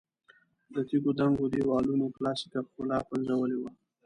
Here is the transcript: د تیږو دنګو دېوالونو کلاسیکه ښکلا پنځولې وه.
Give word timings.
د 0.73 0.75
تیږو 0.87 1.11
دنګو 1.19 1.45
دېوالونو 1.53 2.05
کلاسیکه 2.15 2.59
ښکلا 2.67 2.97
پنځولې 3.09 3.57
وه. 3.61 3.69